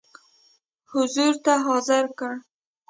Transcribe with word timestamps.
حضور 0.91 1.33
ته 1.45 1.53
حاضر 1.65 2.03
کړ. 2.17 2.31